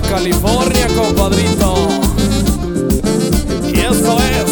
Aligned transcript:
California, 0.00 0.86
compadrito. 0.96 1.88
Y 3.72 3.80
eso 3.80 4.16
es 4.18 4.50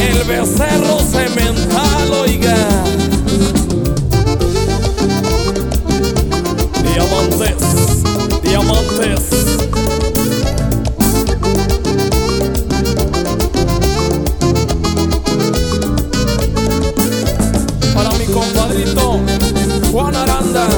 el 0.00 0.24
becerro 0.24 0.98
cemental, 1.00 2.12
oiga. 2.12 2.56
Diamantes, 6.82 8.42
diamantes. 8.42 9.20
Para 17.94 18.10
mi 18.12 18.26
compadrito 18.26 19.20
Juan 19.92 20.16
Aranda, 20.16 20.68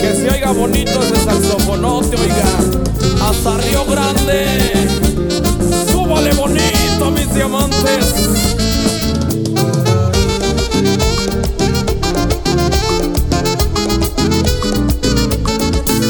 que 0.00 0.14
se 0.14 0.30
oiga 0.30 0.52
bonito 0.52 1.02
ese 1.02 1.17
diamantes. 7.38 8.56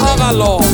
Hágalo. 0.01 0.68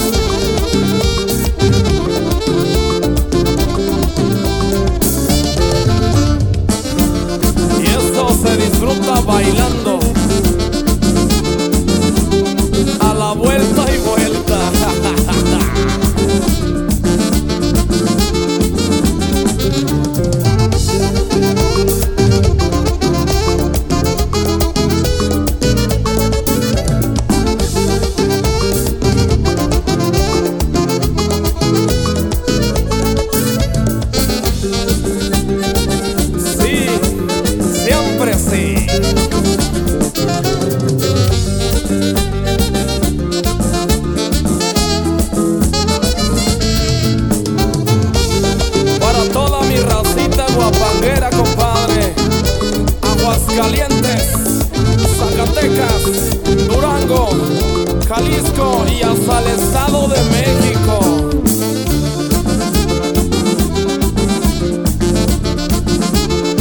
Jalisco 58.15 58.85
y 58.89 59.03
hasta 59.03 59.41
el 59.41 59.47
Estado 59.59 60.07
de 60.07 60.23
México. 60.31 61.31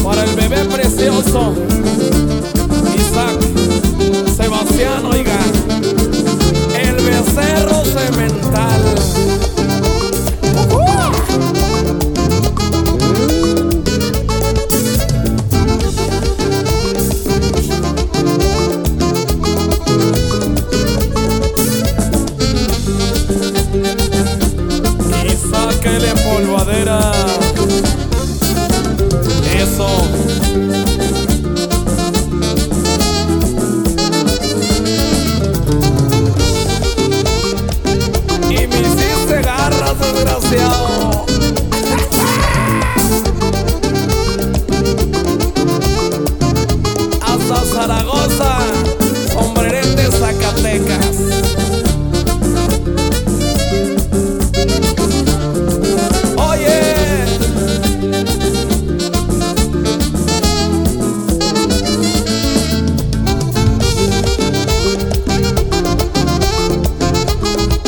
Para 0.04 0.24
el 0.24 0.36
bebé 0.36 0.66
precioso, 0.66 1.54
Isaac, 2.98 3.40
Sebastián, 4.36 5.06
oiga, 5.06 5.38
el 6.76 6.96
becerro 6.96 7.63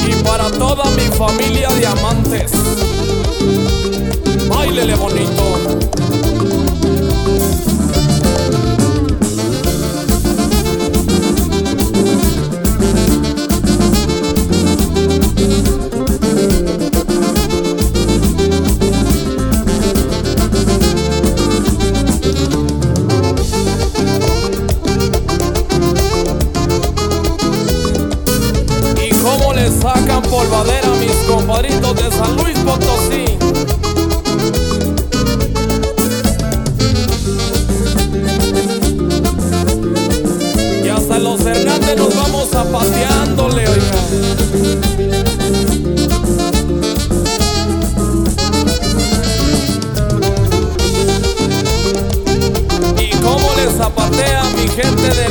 Y 0.08 0.24
para 0.24 0.50
toda 0.52 0.86
mi 0.92 1.08
familia 1.18 1.70
diamantes, 1.70 2.52
bailele 4.50 4.96
bonito. 4.96 5.55
Polvadera 30.36 30.90
mis 31.00 31.16
compadritos 31.30 31.96
de 31.96 32.12
San 32.12 32.36
Luis 32.36 32.58
Potosí. 32.60 33.26
Y 40.84 40.90
hasta 40.90 41.20
los 41.20 41.46
Hernández 41.46 41.96
nos 41.98 42.16
vamos 42.16 42.50
zapateándole, 42.50 43.68
oiga. 43.70 44.02
Zapatea 53.78 54.44
mi 54.56 54.70
gente 54.70 55.10
de 55.10 55.25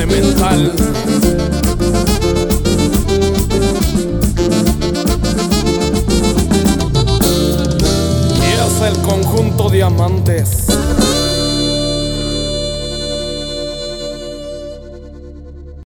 Y 0.00 0.06
es 8.42 8.82
el 8.82 8.96
conjunto 9.02 9.68
diamantes. 9.68 10.68